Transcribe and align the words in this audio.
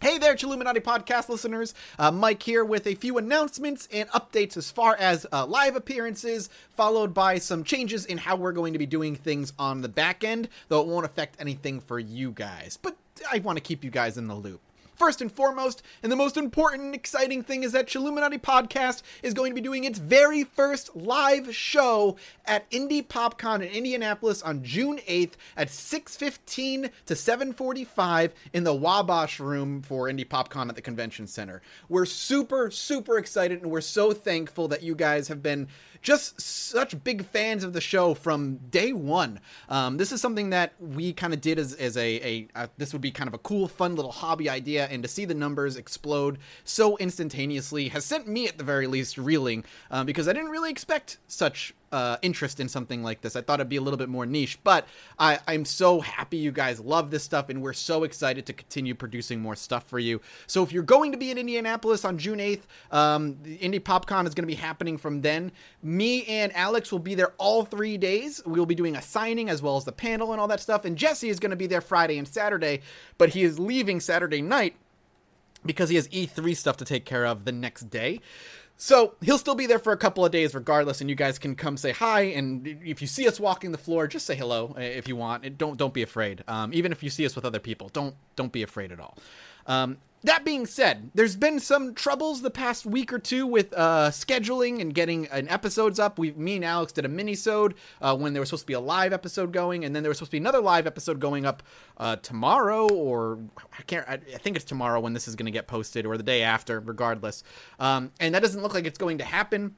Hey 0.00 0.16
there, 0.16 0.36
Chilluminati 0.36 0.80
podcast 0.80 1.28
listeners. 1.28 1.74
Uh, 1.98 2.12
Mike 2.12 2.40
here 2.44 2.64
with 2.64 2.86
a 2.86 2.94
few 2.94 3.18
announcements 3.18 3.88
and 3.92 4.08
updates 4.10 4.56
as 4.56 4.70
far 4.70 4.94
as 4.94 5.26
uh, 5.32 5.44
live 5.44 5.74
appearances, 5.74 6.48
followed 6.70 7.12
by 7.12 7.38
some 7.38 7.64
changes 7.64 8.06
in 8.06 8.18
how 8.18 8.36
we're 8.36 8.52
going 8.52 8.74
to 8.74 8.78
be 8.78 8.86
doing 8.86 9.16
things 9.16 9.52
on 9.58 9.80
the 9.80 9.88
back 9.88 10.22
end, 10.22 10.48
though 10.68 10.80
it 10.80 10.86
won't 10.86 11.04
affect 11.04 11.34
anything 11.40 11.80
for 11.80 11.98
you 11.98 12.30
guys. 12.30 12.78
But 12.80 12.96
I 13.28 13.40
want 13.40 13.56
to 13.56 13.60
keep 13.60 13.82
you 13.82 13.90
guys 13.90 14.16
in 14.16 14.28
the 14.28 14.36
loop. 14.36 14.60
First 14.98 15.20
and 15.20 15.30
foremost, 15.30 15.82
and 16.02 16.10
the 16.10 16.16
most 16.16 16.36
important 16.36 16.82
and 16.82 16.94
exciting 16.94 17.44
thing 17.44 17.62
is 17.62 17.70
that 17.70 17.86
Chilluminati 17.86 18.40
Podcast 18.40 19.02
is 19.22 19.32
going 19.32 19.52
to 19.52 19.54
be 19.54 19.60
doing 19.60 19.84
its 19.84 20.00
very 20.00 20.42
first 20.42 20.96
live 20.96 21.54
show 21.54 22.16
at 22.44 22.66
Indy 22.72 23.02
PopCon 23.02 23.56
in 23.56 23.68
Indianapolis 23.68 24.42
on 24.42 24.64
June 24.64 24.98
8th 25.08 25.34
at 25.56 25.68
6:15 25.68 26.90
to 27.06 27.14
7:45 27.14 28.32
in 28.52 28.64
the 28.64 28.74
Wabash 28.74 29.38
room 29.38 29.82
for 29.82 30.08
Indy 30.08 30.24
PopCon 30.24 30.68
at 30.68 30.74
the 30.74 30.82
Convention 30.82 31.28
Center. 31.28 31.62
We're 31.88 32.04
super 32.04 32.72
super 32.72 33.18
excited 33.18 33.62
and 33.62 33.70
we're 33.70 33.80
so 33.80 34.12
thankful 34.12 34.66
that 34.66 34.82
you 34.82 34.96
guys 34.96 35.28
have 35.28 35.44
been 35.44 35.68
just 36.02 36.40
such 36.40 37.02
big 37.04 37.24
fans 37.24 37.64
of 37.64 37.72
the 37.72 37.80
show 37.80 38.14
from 38.14 38.56
day 38.70 38.92
one. 38.92 39.40
Um, 39.68 39.96
this 39.96 40.12
is 40.12 40.20
something 40.20 40.50
that 40.50 40.74
we 40.78 41.12
kind 41.12 41.32
of 41.32 41.40
did 41.40 41.58
as, 41.58 41.74
as 41.74 41.96
a, 41.96 42.00
a, 42.00 42.48
a, 42.54 42.70
this 42.76 42.92
would 42.92 43.02
be 43.02 43.10
kind 43.10 43.28
of 43.28 43.34
a 43.34 43.38
cool, 43.38 43.68
fun 43.68 43.96
little 43.96 44.12
hobby 44.12 44.48
idea, 44.48 44.87
and 44.88 45.02
to 45.02 45.08
see 45.08 45.24
the 45.24 45.34
numbers 45.34 45.76
explode 45.76 46.38
so 46.64 46.96
instantaneously 46.98 47.88
has 47.88 48.04
sent 48.04 48.26
me 48.26 48.46
at 48.46 48.58
the 48.58 48.64
very 48.64 48.86
least 48.86 49.18
reeling 49.18 49.64
uh, 49.90 50.04
because 50.04 50.28
I 50.28 50.32
didn't 50.32 50.50
really 50.50 50.70
expect 50.70 51.18
such 51.26 51.74
uh, 51.92 52.16
interest 52.22 52.60
in 52.60 52.68
something 52.68 53.02
like 53.02 53.20
this. 53.20 53.36
I 53.36 53.40
thought 53.40 53.60
it'd 53.60 53.68
be 53.68 53.76
a 53.76 53.80
little 53.80 53.96
bit 53.96 54.08
more 54.08 54.26
niche, 54.26 54.58
but 54.64 54.86
I, 55.18 55.38
I'm 55.46 55.64
so 55.64 56.00
happy 56.00 56.36
you 56.36 56.52
guys 56.52 56.80
love 56.80 57.10
this 57.10 57.22
stuff, 57.22 57.48
and 57.48 57.62
we're 57.62 57.72
so 57.72 58.04
excited 58.04 58.46
to 58.46 58.52
continue 58.52 58.94
producing 58.94 59.40
more 59.40 59.56
stuff 59.56 59.88
for 59.88 59.98
you. 59.98 60.20
So 60.46 60.62
if 60.62 60.72
you're 60.72 60.82
going 60.82 61.12
to 61.12 61.18
be 61.18 61.30
in 61.30 61.38
Indianapolis 61.38 62.04
on 62.04 62.18
June 62.18 62.38
8th, 62.38 62.62
um, 62.90 63.38
the 63.42 63.54
Indy 63.56 63.80
PopCon 63.80 64.26
is 64.26 64.34
going 64.34 64.44
to 64.44 64.54
be 64.54 64.54
happening 64.54 64.98
from 64.98 65.22
then. 65.22 65.52
Me 65.82 66.24
and 66.26 66.54
Alex 66.54 66.92
will 66.92 66.98
be 66.98 67.14
there 67.14 67.32
all 67.38 67.64
three 67.64 67.96
days. 67.96 68.42
We'll 68.44 68.66
be 68.66 68.74
doing 68.74 68.96
a 68.96 69.02
signing 69.02 69.48
as 69.48 69.62
well 69.62 69.76
as 69.76 69.84
the 69.84 69.92
panel 69.92 70.32
and 70.32 70.40
all 70.40 70.48
that 70.48 70.60
stuff. 70.60 70.84
And 70.84 70.96
Jesse 70.96 71.28
is 71.28 71.40
going 71.40 71.50
to 71.50 71.56
be 71.56 71.66
there 71.66 71.80
Friday 71.80 72.18
and 72.18 72.28
Saturday, 72.28 72.80
but 73.16 73.30
he 73.30 73.42
is 73.42 73.58
leaving 73.58 74.00
Saturday 74.00 74.42
night 74.42 74.76
because 75.64 75.88
he 75.88 75.96
has 75.96 76.08
E3 76.08 76.56
stuff 76.56 76.76
to 76.78 76.84
take 76.84 77.04
care 77.04 77.26
of 77.26 77.44
the 77.44 77.52
next 77.52 77.90
day. 77.90 78.20
So 78.80 79.14
he'll 79.20 79.38
still 79.38 79.56
be 79.56 79.66
there 79.66 79.80
for 79.80 79.92
a 79.92 79.96
couple 79.96 80.24
of 80.24 80.30
days 80.30 80.54
regardless, 80.54 81.00
and 81.00 81.10
you 81.10 81.16
guys 81.16 81.36
can 81.36 81.56
come 81.56 81.76
say 81.76 81.90
hi. 81.90 82.22
And 82.22 82.64
if 82.84 83.02
you 83.02 83.08
see 83.08 83.26
us 83.26 83.40
walking 83.40 83.72
the 83.72 83.78
floor, 83.78 84.06
just 84.06 84.24
say 84.24 84.36
hello 84.36 84.72
if 84.78 85.08
you 85.08 85.16
want. 85.16 85.58
Don't 85.58 85.76
don't 85.76 85.92
be 85.92 86.02
afraid. 86.02 86.44
Um, 86.46 86.72
even 86.72 86.92
if 86.92 87.02
you 87.02 87.10
see 87.10 87.26
us 87.26 87.34
with 87.34 87.44
other 87.44 87.58
people, 87.58 87.88
don't 87.88 88.14
don't 88.36 88.52
be 88.52 88.62
afraid 88.62 88.92
at 88.92 89.00
all. 89.00 89.18
Um, 89.68 89.98
that 90.24 90.44
being 90.44 90.66
said, 90.66 91.12
there's 91.14 91.36
been 91.36 91.60
some 91.60 91.94
troubles 91.94 92.42
the 92.42 92.50
past 92.50 92.84
week 92.84 93.12
or 93.12 93.20
two 93.20 93.46
with 93.46 93.72
uh, 93.76 94.10
scheduling 94.10 94.80
and 94.80 94.92
getting 94.92 95.28
an 95.28 95.48
episodes 95.48 96.00
up. 96.00 96.18
We, 96.18 96.32
me 96.32 96.56
and 96.56 96.64
Alex 96.64 96.92
did 96.92 97.04
a 97.04 97.08
mini-sode 97.08 97.74
uh, 98.02 98.16
when 98.16 98.32
there 98.32 98.40
was 98.40 98.48
supposed 98.48 98.64
to 98.64 98.66
be 98.66 98.72
a 98.72 98.80
live 98.80 99.12
episode 99.12 99.52
going, 99.52 99.84
and 99.84 99.94
then 99.94 100.02
there 100.02 100.10
was 100.10 100.18
supposed 100.18 100.32
to 100.32 100.34
be 100.34 100.38
another 100.38 100.60
live 100.60 100.88
episode 100.88 101.20
going 101.20 101.46
up 101.46 101.62
uh, 101.98 102.16
tomorrow, 102.16 102.88
or 102.88 103.38
I 103.78 103.82
can't. 103.82 104.08
I, 104.08 104.14
I, 104.14 104.38
think 104.38 104.56
it's 104.56 104.64
tomorrow 104.64 104.98
when 104.98 105.12
this 105.12 105.28
is 105.28 105.36
going 105.36 105.46
to 105.46 105.52
get 105.52 105.68
posted, 105.68 106.04
or 106.04 106.16
the 106.16 106.24
day 106.24 106.42
after, 106.42 106.80
regardless. 106.80 107.44
Um, 107.78 108.10
and 108.18 108.34
that 108.34 108.42
doesn't 108.42 108.60
look 108.60 108.74
like 108.74 108.86
it's 108.86 108.98
going 108.98 109.18
to 109.18 109.24
happen 109.24 109.76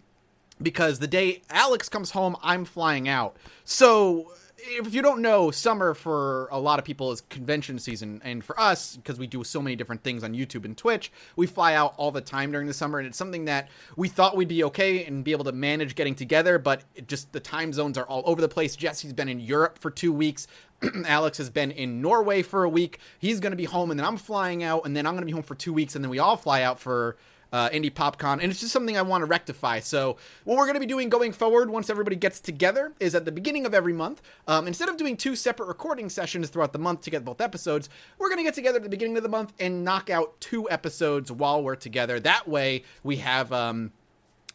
because 0.62 1.00
the 1.00 1.06
day 1.06 1.42
Alex 1.50 1.90
comes 1.90 2.12
home, 2.12 2.34
I'm 2.42 2.64
flying 2.64 3.08
out. 3.08 3.36
So 3.64 4.32
if 4.62 4.94
you 4.94 5.02
don't 5.02 5.22
know, 5.22 5.50
summer 5.50 5.94
for 5.94 6.48
a 6.50 6.58
lot 6.58 6.78
of 6.78 6.84
people 6.84 7.12
is 7.12 7.20
convention 7.22 7.78
season, 7.78 8.20
and 8.24 8.44
for 8.44 8.58
us, 8.58 8.96
because 8.96 9.18
we 9.18 9.26
do 9.26 9.42
so 9.44 9.60
many 9.60 9.76
different 9.76 10.02
things 10.02 10.22
on 10.22 10.32
YouTube 10.32 10.64
and 10.64 10.76
Twitch, 10.76 11.12
we 11.36 11.46
fly 11.46 11.74
out 11.74 11.94
all 11.96 12.10
the 12.10 12.20
time 12.20 12.52
during 12.52 12.66
the 12.66 12.74
summer, 12.74 12.98
and 12.98 13.06
it's 13.06 13.18
something 13.18 13.44
that 13.46 13.68
we 13.96 14.08
thought 14.08 14.36
we'd 14.36 14.48
be 14.48 14.64
okay 14.64 15.04
and 15.04 15.24
be 15.24 15.32
able 15.32 15.44
to 15.44 15.52
manage 15.52 15.94
getting 15.94 16.14
together, 16.14 16.58
but 16.58 16.82
just 17.06 17.32
the 17.32 17.40
time 17.40 17.72
zones 17.72 17.96
are 17.96 18.04
all 18.04 18.22
over 18.24 18.40
the 18.40 18.48
place. 18.48 18.76
Jesse's 18.76 19.12
been 19.12 19.28
in 19.28 19.40
Europe 19.40 19.78
for 19.78 19.90
two 19.90 20.12
weeks. 20.12 20.46
Alex 21.06 21.38
has 21.38 21.50
been 21.50 21.70
in 21.70 22.00
Norway 22.00 22.42
for 22.42 22.64
a 22.64 22.68
week. 22.68 22.98
He's 23.18 23.40
going 23.40 23.52
to 23.52 23.56
be 23.56 23.64
home, 23.64 23.90
and 23.90 23.98
then 23.98 24.06
I'm 24.06 24.16
flying 24.16 24.62
out, 24.62 24.84
and 24.84 24.96
then 24.96 25.06
I'm 25.06 25.14
going 25.14 25.22
to 25.22 25.26
be 25.26 25.32
home 25.32 25.42
for 25.42 25.54
two 25.54 25.72
weeks, 25.72 25.94
and 25.94 26.04
then 26.04 26.10
we 26.10 26.18
all 26.18 26.36
fly 26.36 26.62
out 26.62 26.78
for 26.78 27.16
uh, 27.52 27.68
Indy 27.72 27.90
PopCon, 27.90 28.34
and 28.34 28.44
it's 28.44 28.60
just 28.60 28.72
something 28.72 28.96
I 28.96 29.02
want 29.02 29.22
to 29.22 29.26
rectify. 29.26 29.80
So, 29.80 30.16
what 30.44 30.56
we're 30.56 30.64
going 30.64 30.74
to 30.74 30.80
be 30.80 30.86
doing 30.86 31.08
going 31.08 31.32
forward, 31.32 31.70
once 31.70 31.90
everybody 31.90 32.16
gets 32.16 32.40
together, 32.40 32.92
is 33.00 33.14
at 33.14 33.24
the 33.24 33.32
beginning 33.32 33.66
of 33.66 33.74
every 33.74 33.92
month, 33.92 34.22
um, 34.46 34.66
instead 34.66 34.88
of 34.88 34.96
doing 34.96 35.16
two 35.16 35.36
separate 35.36 35.66
recording 35.66 36.08
sessions 36.08 36.48
throughout 36.48 36.72
the 36.72 36.78
month 36.78 37.02
to 37.02 37.10
get 37.10 37.24
both 37.24 37.40
episodes, 37.40 37.88
we're 38.18 38.28
going 38.28 38.38
to 38.38 38.44
get 38.44 38.54
together 38.54 38.76
at 38.76 38.82
the 38.82 38.88
beginning 38.88 39.16
of 39.16 39.22
the 39.22 39.28
month 39.28 39.52
and 39.58 39.84
knock 39.84 40.10
out 40.10 40.40
two 40.40 40.68
episodes 40.70 41.30
while 41.32 41.62
we're 41.62 41.76
together. 41.76 42.20
That 42.20 42.48
way, 42.48 42.84
we 43.02 43.16
have. 43.16 43.52
Um, 43.52 43.92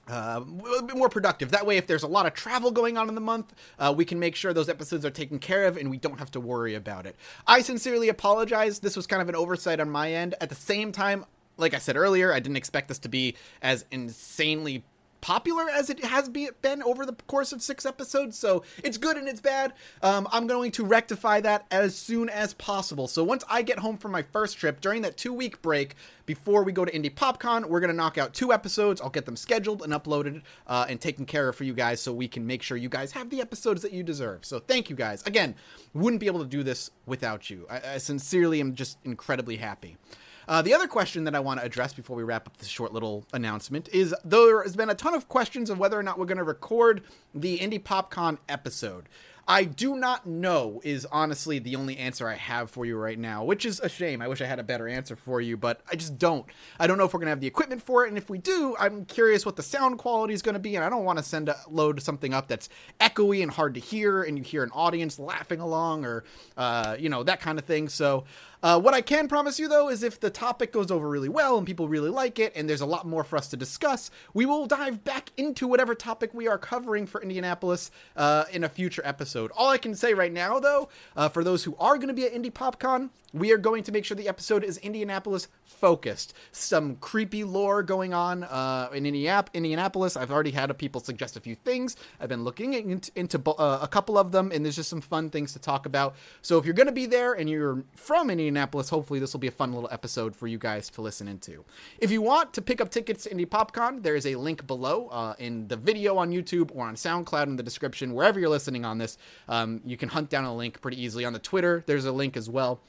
uh, 0.08 0.42
a 0.78 0.84
bit 0.84 0.96
more 0.96 1.10
productive. 1.10 1.52
That 1.52 1.66
way, 1.66 1.78
if 1.78 1.88
there's 1.88 2.04
a 2.04 2.08
lot 2.08 2.28
of 2.28 2.34
travel 2.34 2.70
going 2.70 2.98
on 2.98 3.10
in 3.10 3.16
the 3.16 3.22
month, 3.22 3.56
uh, 3.80 3.94
we 3.96 4.06
can 4.06 4.20
make 4.20 4.36
sure 4.36 4.54
those 4.54 4.70
episodes 4.70 5.04
are 5.04 5.10
taken 5.10 5.40
care 5.40 5.66
of 5.66 5.78
and 5.78 5.90
we 5.90 5.98
don't 5.98 6.20
have 6.20 6.30
to 6.32 6.40
worry 6.40 6.76
about 6.76 7.08
it. 7.08 7.16
I 7.48 7.62
sincerely 7.62 8.10
apologize. 8.10 8.80
This 8.80 8.96
was 8.96 9.08
kind 9.08 9.22
of 9.22 9.30
an 9.30 9.36
oversight 9.36 9.80
on 9.80 9.90
my 9.90 10.12
end. 10.12 10.36
At 10.40 10.50
the 10.50 10.56
same 10.56 10.92
time, 10.92 11.26
like 11.58 11.74
I 11.74 11.80
said 11.80 11.98
earlier, 11.98 12.34
I 12.34 12.40
didn't 12.40 12.58
expect 12.58 12.88
this 12.88 13.00
to 13.00 13.10
be 13.10 13.36
as 13.62 13.86
insanely 13.92 14.84
popular 15.26 15.68
as 15.68 15.90
it 15.90 16.06
has 16.06 16.30
been 16.30 16.84
over 16.84 17.04
the 17.04 17.14
course 17.26 17.52
of 17.52 17.60
six 17.60 17.84
episodes. 17.84 18.38
So 18.38 18.62
it's 18.84 19.00
good 19.00 19.18
and 19.18 19.28
it's 19.28 19.42
bad. 19.42 19.74
Um, 20.04 20.28
I'm 20.32 20.46
going 20.46 20.70
to 20.74 20.86
rectify 20.86 21.42
that 21.42 21.66
as 21.72 21.96
soon 21.96 22.30
as 22.30 22.54
possible. 22.54 23.08
So 23.08 23.24
once 23.24 23.44
I 23.50 23.64
get 23.64 23.80
home 23.80 23.98
from 23.98 24.12
my 24.12 24.22
first 24.22 24.60
trip 24.60 24.82
during 24.82 25.02
that 25.02 25.18
two 25.18 25.34
week 25.34 25.64
break 25.64 25.96
before 26.28 26.64
we 26.64 26.72
go 26.72 26.86
to 26.86 26.96
Indy 26.96 27.10
PopCon, 27.10 27.66
we're 27.66 27.80
going 27.80 27.90
to 27.90 27.96
knock 27.96 28.20
out 28.20 28.36
two 28.36 28.54
episodes. 28.54 29.02
I'll 29.02 29.10
get 29.10 29.26
them 29.26 29.36
scheduled 29.36 29.82
and 29.82 29.92
uploaded 29.94 30.44
uh, 30.68 30.86
and 30.88 31.02
taken 31.02 31.26
care 31.26 31.50
of 31.50 31.56
for 31.56 31.64
you 31.64 31.74
guys 31.74 32.00
so 32.00 32.14
we 32.14 32.28
can 32.28 32.46
make 32.46 32.62
sure 32.62 32.78
you 32.78 32.90
guys 32.90 33.14
have 33.14 33.32
the 33.32 33.42
episodes 33.42 33.82
that 33.82 33.94
you 33.94 34.04
deserve. 34.04 34.46
So 34.46 34.60
thank 34.60 34.92
you 34.92 34.96
guys. 34.96 35.24
Again, 35.24 35.56
wouldn't 35.96 36.20
be 36.20 36.28
able 36.28 36.42
to 36.42 36.46
do 36.46 36.62
this 36.62 36.92
without 37.08 37.50
you. 37.50 37.66
I, 37.68 37.94
I 37.94 37.98
sincerely 37.98 38.60
am 38.60 38.76
just 38.76 39.00
incredibly 39.04 39.58
happy. 39.58 39.98
Uh, 40.48 40.62
the 40.62 40.74
other 40.74 40.88
question 40.88 41.24
that 41.26 41.36
I 41.36 41.40
want 41.40 41.60
to 41.60 41.66
address 41.66 41.94
before 41.94 42.16
we 42.16 42.24
wrap 42.24 42.48
up 42.48 42.58
this 42.58 42.68
short 42.68 42.94
little 42.94 43.26
announcement 43.34 43.90
is 43.92 44.14
though 44.24 44.46
there 44.46 44.64
has 44.64 44.76
been 44.76 44.90
a 44.90 44.96
ton 44.96 45.14
of 45.14 45.28
questions 45.28 45.70
of 45.70 45.80
whether 45.80 46.00
or 46.00 46.04
not 46.04 46.20
we're 46.20 46.26
going 46.26 46.38
to 46.38 46.44
record 46.44 47.02
the 47.34 47.56
Indy 47.56 47.80
PopCon 47.80 48.38
episode. 48.48 49.10
I 49.48 49.64
do 49.64 49.96
not 49.96 50.26
know 50.26 50.82
is 50.84 51.06
honestly 51.12 51.60
the 51.60 51.76
only 51.76 51.98
answer 51.98 52.28
I 52.28 52.34
have 52.34 52.72
for 52.72 52.86
you 52.86 52.98
right 52.98 53.18
now, 53.18 53.44
which 53.44 53.64
is 53.64 53.80
a 53.80 53.88
shame. 53.90 54.22
I 54.22 54.28
wish 54.28 54.42
I 54.42 54.46
had 54.46 54.58
a 54.58 54.64
better 54.64 54.88
answer 54.88 55.16
for 55.16 55.40
you, 55.40 55.56
but 55.56 55.82
I 55.92 55.96
just 55.96 56.18
don't. 56.18 56.48
I 56.80 56.88
don't 56.88 56.98
know 56.98 57.06
if 57.06 57.14
we're 57.14 57.20
going 57.20 57.28
to 57.28 57.32
have 57.32 57.42
the 57.42 57.48
equipment 57.48 57.84
for 57.84 58.06
it, 58.06 58.10
and 58.10 58.18
if 58.18 58.28
we 58.28 58.40
do, 58.40 58.76
I'm 58.80 59.06
curious 59.06 59.46
what 59.46 59.56
the 59.56 59.64
sound 59.64 60.00
quality 60.00 60.34
is 60.34 60.42
going 60.42 60.54
to 60.54 60.60
be, 60.60 60.76
and 60.76 60.84
I 60.84 60.90
don't 60.90 61.04
want 61.04 61.20
to 61.20 61.24
send 61.24 61.50
a 61.50 61.58
load 61.70 62.02
something 62.02 62.34
up 62.34 62.48
that's 62.48 62.70
echoey 63.00 63.44
and 63.44 63.52
hard 63.52 63.76
to 63.76 63.80
hear, 63.80 64.24
and 64.24 64.36
you 64.38 64.44
hear 64.44 64.64
an 64.64 64.72
audience 64.72 65.20
laughing 65.20 65.60
along 65.60 66.06
or, 66.06 66.24
uh, 66.58 66.96
you 66.98 67.10
know, 67.10 67.22
that 67.22 67.40
kind 67.40 67.60
of 67.60 67.66
thing. 67.66 67.88
So 67.88 68.24
uh, 68.66 68.80
what 68.80 68.96
I 68.96 69.02
can 69.02 69.28
promise 69.28 69.60
you, 69.60 69.68
though, 69.68 69.90
is 69.90 70.02
if 70.02 70.20
the 70.20 70.32
topic 70.32 70.74
goes 70.74 70.90
over 70.90 71.08
really 71.08 71.30
well 71.30 71.56
and 71.56 71.68
people 71.68 71.88
really 71.88 72.10
like 72.10 72.40
it, 72.40 72.52
and 72.56 72.68
there's 72.68 72.82
a 72.82 72.86
lot 72.88 73.06
more 73.06 73.24
for 73.24 73.38
us 73.38 73.48
to 73.50 73.58
discuss, 73.58 74.10
we 74.34 74.48
will 74.48 74.66
dive 74.66 75.04
back 75.04 75.32
into 75.38 75.68
whatever 75.68 75.94
topic 75.94 76.34
we 76.34 76.48
are 76.48 76.58
covering 76.58 77.06
for 77.06 77.22
Indianapolis 77.22 77.92
uh, 78.18 78.46
in 78.52 78.64
a 78.64 78.70
future 78.70 79.04
episode. 79.06 79.52
All 79.56 79.70
I 79.70 79.78
can 79.78 79.94
say 79.94 80.16
right 80.16 80.34
now, 80.34 80.60
though, 80.60 80.90
uh, 81.16 81.30
for 81.30 81.44
those 81.44 81.64
who 81.64 81.76
are 81.76 81.98
going 81.98 82.08
to 82.08 82.16
be 82.16 82.26
at 82.26 82.34
Indy 82.34 82.50
PopCon, 82.50 83.12
we 83.36 83.52
are 83.52 83.58
going 83.58 83.84
to 83.84 83.92
make 83.92 84.06
sure 84.06 84.16
the 84.16 84.30
episode 84.30 84.64
is 84.64 84.78
Indianapolis 84.78 85.50
focused. 85.66 86.34
Some 86.52 86.96
creepy 86.96 87.44
lore 87.44 87.84
going 87.84 88.14
on 88.14 88.46
uh, 88.46 88.90
in 88.94 89.06
Indianapolis. 89.06 90.16
I've 90.16 90.32
already 90.32 90.52
had 90.52 90.76
people 90.78 91.02
suggest 91.02 91.36
a 91.36 91.42
few 91.42 91.54
things. 91.54 91.98
I've 92.20 92.30
been 92.30 92.46
looking 92.46 92.74
into, 92.74 93.12
into 93.16 93.38
uh, 93.52 93.80
a 93.82 93.88
couple 93.90 94.18
of 94.18 94.32
them, 94.32 94.52
and 94.54 94.64
there's 94.64 94.78
just 94.78 94.90
some 94.90 95.02
fun 95.02 95.30
things 95.30 95.54
to 95.54 95.60
talk 95.60 95.86
about. 95.86 96.16
So 96.42 96.58
if 96.58 96.66
you're 96.66 96.74
going 96.74 96.88
to 96.88 96.94
be 96.94 97.06
there 97.06 97.34
and 97.34 97.50
you're 97.50 97.84
from 97.94 98.30
Indianapolis, 98.30 98.55
hopefully 98.56 99.20
this 99.20 99.34
will 99.34 99.40
be 99.40 99.48
a 99.48 99.52
fun 99.52 99.74
little 99.74 99.90
episode 99.92 100.36
for 100.36 100.48
you 100.48 100.58
guys 100.58 100.90
to 100.92 101.02
listen 101.02 101.28
into. 101.28 101.64
If 102.00 102.12
you 102.12 102.22
want 102.22 102.54
to 102.54 102.62
pick 102.62 102.82
up 102.82 102.90
tickets 102.90 103.24
to 103.24 103.32
Indy 103.32 103.46
PopCon, 103.46 104.04
there 104.04 104.16
is 104.16 104.26
a 104.26 104.36
link 104.36 104.66
below 104.68 105.08
uh, 105.10 105.36
in 105.40 105.68
the 105.68 105.78
video 105.78 106.18
on 106.18 106.32
YouTube 106.32 106.72
or 106.74 106.88
on 106.88 106.96
SoundCloud 106.96 107.48
in 107.48 107.56
the 107.56 107.64
description, 107.64 108.14
wherever 108.14 108.40
you're 108.40 108.50
listening 108.50 108.86
on 108.86 108.98
this. 108.98 109.18
Um, 109.48 109.82
you 109.86 109.98
can 109.98 110.10
hunt 110.10 110.30
down 110.30 110.46
a 110.46 110.56
link 110.56 110.82
pretty 110.82 111.02
easily. 111.02 111.26
On 111.26 111.34
the 111.34 111.40
Twitter, 111.40 111.84
there's 111.86 112.06
a 112.06 112.12
link 112.12 112.38
as 112.38 112.50
well. 112.50 112.80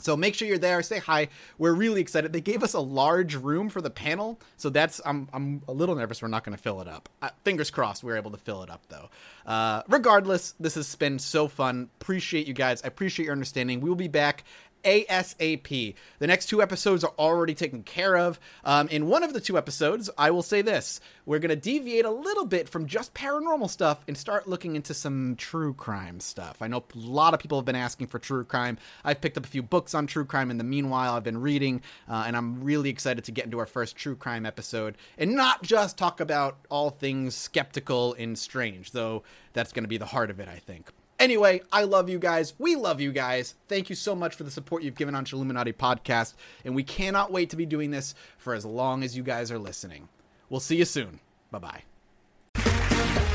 So 0.00 0.16
make 0.16 0.34
sure 0.34 0.48
you're 0.48 0.58
there. 0.58 0.82
Say 0.82 0.98
hi. 0.98 1.28
We're 1.56 1.72
really 1.72 2.00
excited. 2.00 2.32
They 2.32 2.40
gave 2.40 2.62
us 2.62 2.74
a 2.74 2.80
large 2.80 3.36
room 3.36 3.68
for 3.68 3.80
the 3.80 3.90
panel, 3.90 4.40
so 4.56 4.68
that's 4.68 5.00
I'm 5.04 5.28
I'm 5.32 5.62
a 5.68 5.72
little 5.72 5.94
nervous. 5.94 6.20
We're 6.20 6.28
not 6.28 6.44
going 6.44 6.56
to 6.56 6.62
fill 6.62 6.80
it 6.80 6.88
up. 6.88 7.08
Uh, 7.22 7.30
fingers 7.44 7.70
crossed, 7.70 8.02
we 8.02 8.12
are 8.12 8.16
able 8.16 8.32
to 8.32 8.36
fill 8.36 8.62
it 8.62 8.70
up 8.70 8.82
though. 8.88 9.08
Uh, 9.46 9.82
regardless, 9.88 10.54
this 10.58 10.74
has 10.74 10.94
been 10.96 11.18
so 11.18 11.46
fun. 11.46 11.90
Appreciate 12.00 12.48
you 12.48 12.54
guys. 12.54 12.82
I 12.82 12.88
appreciate 12.88 13.26
your 13.26 13.32
understanding. 13.32 13.80
We 13.80 13.88
will 13.88 13.96
be 13.96 14.08
back 14.08 14.44
ASAP. 14.84 15.94
The 16.18 16.26
next 16.26 16.46
two 16.46 16.62
episodes 16.62 17.04
are 17.04 17.12
already 17.18 17.54
taken 17.54 17.82
care 17.82 18.16
of. 18.16 18.38
Um, 18.64 18.88
in 18.88 19.06
one 19.06 19.22
of 19.22 19.32
the 19.32 19.40
two 19.40 19.58
episodes, 19.58 20.10
I 20.16 20.30
will 20.30 20.42
say 20.42 20.62
this 20.62 21.00
we're 21.26 21.38
going 21.38 21.48
to 21.48 21.56
deviate 21.56 22.04
a 22.04 22.10
little 22.10 22.44
bit 22.44 22.68
from 22.68 22.86
just 22.86 23.14
paranormal 23.14 23.70
stuff 23.70 24.04
and 24.06 24.16
start 24.16 24.46
looking 24.46 24.76
into 24.76 24.92
some 24.92 25.36
true 25.36 25.72
crime 25.72 26.20
stuff. 26.20 26.58
I 26.60 26.68
know 26.68 26.84
a 26.94 26.98
lot 26.98 27.34
of 27.34 27.40
people 27.40 27.58
have 27.58 27.64
been 27.64 27.74
asking 27.74 28.08
for 28.08 28.18
true 28.18 28.44
crime. 28.44 28.78
I've 29.04 29.20
picked 29.20 29.38
up 29.38 29.44
a 29.44 29.48
few 29.48 29.62
books 29.62 29.94
on 29.94 30.06
true 30.06 30.24
crime 30.24 30.50
in 30.50 30.58
the 30.58 30.64
meanwhile, 30.64 31.14
I've 31.14 31.24
been 31.24 31.40
reading, 31.40 31.82
uh, 32.08 32.24
and 32.26 32.36
I'm 32.36 32.62
really 32.62 32.90
excited 32.90 33.24
to 33.24 33.32
get 33.32 33.46
into 33.46 33.58
our 33.58 33.66
first 33.66 33.96
true 33.96 34.16
crime 34.16 34.44
episode 34.44 34.96
and 35.16 35.34
not 35.34 35.62
just 35.62 35.96
talk 35.96 36.20
about 36.20 36.58
all 36.70 36.90
things 36.90 37.34
skeptical 37.34 38.14
and 38.14 38.38
strange, 38.38 38.90
though 38.92 39.22
that's 39.52 39.72
going 39.72 39.84
to 39.84 39.88
be 39.88 39.98
the 39.98 40.06
heart 40.06 40.30
of 40.30 40.40
it, 40.40 40.48
I 40.48 40.56
think. 40.58 40.90
Anyway, 41.18 41.62
I 41.72 41.84
love 41.84 42.08
you 42.08 42.18
guys. 42.18 42.54
We 42.58 42.76
love 42.76 43.00
you 43.00 43.12
guys. 43.12 43.54
Thank 43.68 43.88
you 43.88 43.96
so 43.96 44.14
much 44.14 44.34
for 44.34 44.42
the 44.42 44.50
support 44.50 44.82
you've 44.82 44.96
given 44.96 45.14
on 45.14 45.24
Chilluminati 45.24 45.74
Podcast, 45.74 46.34
and 46.64 46.74
we 46.74 46.82
cannot 46.82 47.30
wait 47.30 47.50
to 47.50 47.56
be 47.56 47.66
doing 47.66 47.90
this 47.90 48.14
for 48.36 48.54
as 48.54 48.64
long 48.64 49.02
as 49.02 49.16
you 49.16 49.22
guys 49.22 49.50
are 49.50 49.58
listening. 49.58 50.08
We'll 50.48 50.60
see 50.60 50.76
you 50.76 50.84
soon. 50.84 51.20
Bye 51.50 51.58
bye. 51.58 51.82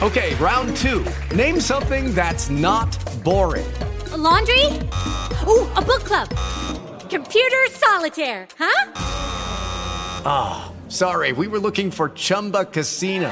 Okay, 0.02 0.34
round 0.36 0.76
two. 0.78 1.06
Name 1.36 1.60
something 1.60 2.14
that's 2.16 2.50
not 2.50 2.98
boring. 3.24 3.70
A 4.12 4.18
laundry? 4.18 4.66
Ooh, 5.48 5.68
a 5.76 5.82
book 5.82 6.04
club. 6.04 6.30
Computer 7.10 7.68
solitaire, 7.72 8.48
huh? 8.58 8.92
Ah, 10.26 10.72
oh, 10.72 10.90
sorry, 10.90 11.34
we 11.34 11.48
were 11.48 11.60
looking 11.60 11.92
for 11.92 12.10
Chumba 12.10 12.66
Casino. 12.66 13.32